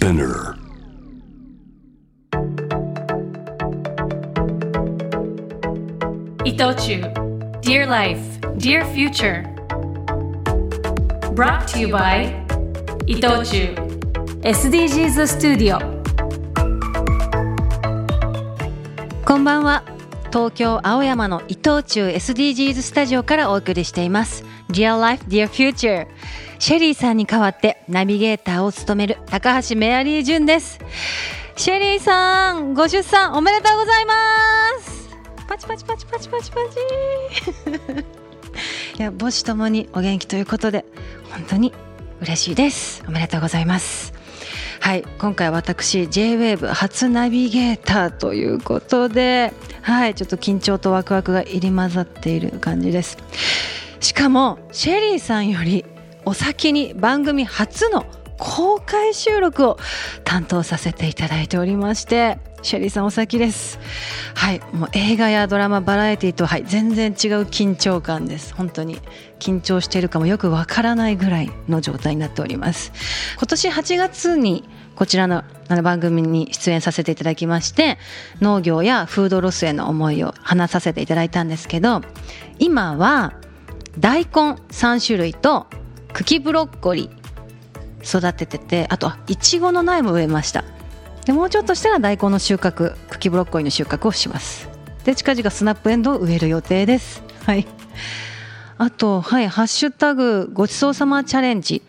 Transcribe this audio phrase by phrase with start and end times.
[0.00, 0.56] Spinner.
[6.42, 7.02] 伊藤忠
[7.60, 9.44] Dear Life, Dear Future
[11.34, 12.32] Brought to you by
[13.06, 13.74] 伊藤忠
[14.42, 15.78] SDGs ス t u d i o
[19.26, 19.84] こんばんは
[20.30, 24.44] 東京青山の伊藤忠 SDGs スタジオからお送りしています。
[24.70, 26.06] Dear Life, Dear Future.
[26.60, 30.78] シェリーさんに代わってナビゲーターを務める高橋メアリージュンです。
[31.56, 34.14] シェリーさんご出産おめでとうございま
[34.80, 35.08] す。
[35.48, 36.56] パチパチパチパチパチパ
[37.90, 37.98] チ。
[39.00, 40.84] いや母子ともにお元気ということで
[41.32, 41.72] 本当に
[42.20, 43.02] 嬉しいです。
[43.08, 44.19] おめでとうございます。
[44.80, 49.52] はい今回私 JWAVE 初ナビゲーターということで
[49.82, 53.18] はいちょっと緊張とワクワクが入り混ざっている感じです。
[54.00, 55.84] しかもシェリーさんより
[56.24, 58.06] お先に番組初の
[58.40, 59.78] 公開収録を
[60.24, 63.78] 担当させていただいておりましてシェリーさんお先です。
[64.34, 68.54] はいもう映画やドラマバラエティと、はい、全然違う緊張感です。
[68.54, 68.98] 本当に
[69.38, 72.92] 緊張しているかもよくわからないぐらいの状態になっております。
[73.38, 75.44] 今年8月にこちらの
[75.82, 77.96] 番組に出演させていただきまして
[78.42, 82.02] 農業やフードロスへの思いを話させていただいたんですけど
[82.58, 83.32] 今は
[83.98, 85.66] 大根3種類と
[86.12, 87.19] 茎ブロッコリー
[88.04, 90.64] 育てててあといちごの苗も植えました。
[91.26, 94.68] でもうちょっとしたら大根の収穫茎ブロッコリーの収穫をします。
[95.04, 97.22] で近々スナップエンドウを植える予定です。
[97.46, 97.66] はい。
[98.78, 101.82] あとはいハッシュタグごちそうさまチャレンジ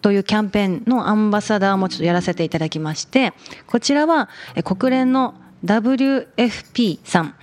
[0.00, 3.32] というキャンペーンのアンバサダーもちょっとやらせていただきまして
[3.68, 4.28] こちらは
[4.64, 7.34] 国連の WFP さん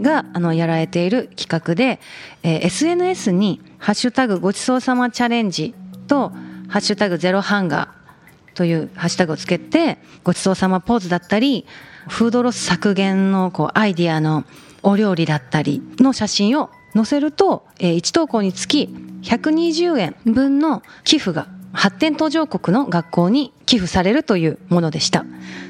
[0.00, 1.98] があのやられている企画で、
[2.44, 5.74] えー、SNS に「ハッシュタグごちそうさまチャレンジ」
[6.06, 6.32] と
[6.68, 7.88] 「ハッシュタグゼロハンガー」
[8.54, 11.66] というハッシュタグをつけてごちそうさまポーズだったり
[12.08, 14.44] フードロス削減のこうアイディアの
[14.82, 18.88] お料理だったりの写真を載せると、えー、1投稿につき
[19.22, 25.26] 120円分の寄付が発展途上国の学校に寄付されるというものでした。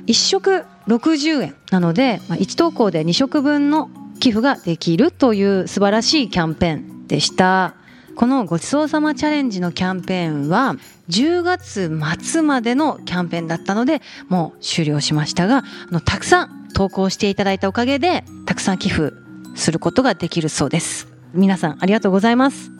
[0.06, 3.90] 1食60円なので1投稿で2食分の
[4.20, 7.75] 寄付ができるという素晴らしいキャンペーンでした。
[8.16, 10.76] このごちそうさまチャレンジのキャンペーンは
[11.10, 15.62] 10月末までのキャンペーンだったのでもう終了しましたがあ
[15.92, 19.12] のたくさん投稿していただいたおかげでたくさん寄付
[19.54, 21.08] することができるそうです。
[21.32, 22.70] 皆さんありがとうございます。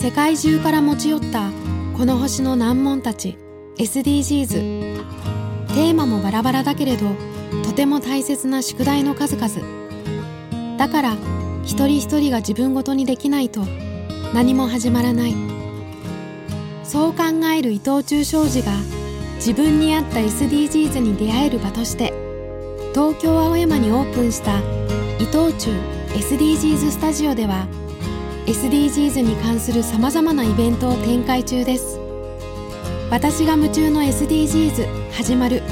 [0.00, 1.50] 世界中から持ち寄った
[1.96, 3.38] この星の難問たち
[3.78, 5.41] SDGs
[5.74, 7.06] テーマもバラバラだけれど
[7.64, 10.76] とても大切な宿題の数々。
[10.78, 11.16] だから
[11.64, 13.64] 一人一人が自分ごとにできないと
[14.34, 15.34] 何も始まらない。
[16.84, 17.24] そう考
[17.56, 18.72] える伊藤忠商事が
[19.36, 22.12] 自分に合った SDGs に出会える場として
[22.92, 24.58] 東京青山にオープンした
[25.18, 25.70] 伊藤忠
[26.08, 27.66] SDGs スタジオでは
[28.46, 32.01] SDGs に関するさまざまなイベントを展開中です。
[33.12, 35.62] 私が夢中の SDGs 始まる。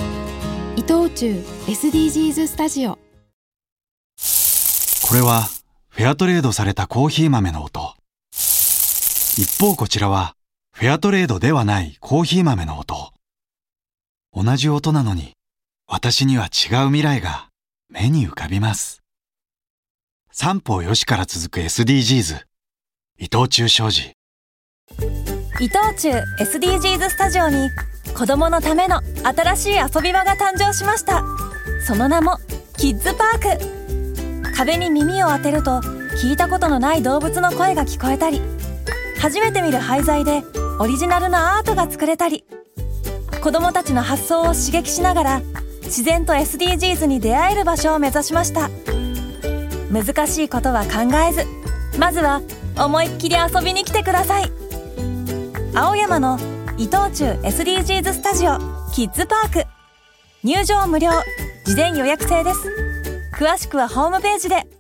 [0.77, 2.99] 伊藤忠 SDGs スタジオ。
[5.09, 5.49] これは
[5.89, 7.95] フェアトレードされたコーヒー豆の音。
[8.31, 10.34] 一方こちらは
[10.75, 13.15] フェアトレードではないコーヒー豆の音。
[14.34, 15.33] 同じ音なのに
[15.87, 17.49] 私には違う未来が
[17.89, 19.01] 目に浮かびます。
[20.31, 22.43] 三方よしから続く SDGs
[23.19, 24.12] 伊藤忠商事。
[25.60, 27.69] 伊藤忠 SDGs スタジオに
[28.16, 31.22] 子供のための新しい遊び場が誕生しました。
[31.87, 32.38] その名も
[32.78, 34.56] キッズパーク。
[34.56, 35.81] 壁に耳を当てると
[36.22, 38.41] 聞いたことのない動物の声が聞こえたり
[39.21, 40.43] 初めて見る廃材で
[40.78, 42.44] オリジナルのアートが作れたり
[43.42, 45.42] 子供たちの発想を刺激しながら
[45.84, 48.71] 自然と SDGs に出会える場所を目指しました。
[49.91, 51.47] 難しいことは考えず
[51.98, 52.41] まずは
[52.78, 54.59] 思いっきり遊びに来てください。
[55.72, 56.37] 青山の
[56.78, 58.59] 伊藤忠 SDGs スタジオ
[58.93, 59.65] キッズパーク。
[60.43, 61.11] 入場無料。
[61.65, 62.61] 事前予約制です。
[63.33, 64.79] 詳しくはホームページで。